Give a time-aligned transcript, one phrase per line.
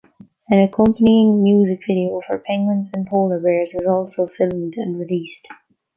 [0.49, 5.47] An accompanying music video for "Penguins and Polarbears" was also filmed and released.